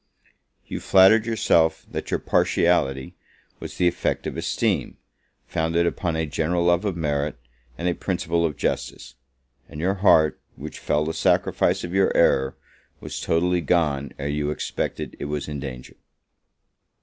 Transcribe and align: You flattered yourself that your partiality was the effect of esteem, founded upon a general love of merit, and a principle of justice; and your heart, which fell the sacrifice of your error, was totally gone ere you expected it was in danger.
You 0.65 0.79
flattered 0.79 1.27
yourself 1.27 1.85
that 1.91 2.09
your 2.09 2.19
partiality 2.19 3.13
was 3.59 3.77
the 3.77 3.87
effect 3.87 4.25
of 4.25 4.35
esteem, 4.35 4.97
founded 5.45 5.85
upon 5.85 6.15
a 6.15 6.25
general 6.25 6.63
love 6.63 6.85
of 6.85 6.97
merit, 6.97 7.37
and 7.77 7.87
a 7.87 7.93
principle 7.93 8.43
of 8.43 8.57
justice; 8.57 9.13
and 9.69 9.79
your 9.79 9.93
heart, 10.01 10.41
which 10.55 10.79
fell 10.79 11.05
the 11.05 11.13
sacrifice 11.13 11.83
of 11.83 11.93
your 11.93 12.11
error, 12.17 12.55
was 12.99 13.21
totally 13.21 13.61
gone 13.61 14.11
ere 14.17 14.27
you 14.27 14.49
expected 14.49 15.15
it 15.19 15.25
was 15.25 15.47
in 15.47 15.59
danger. 15.59 15.97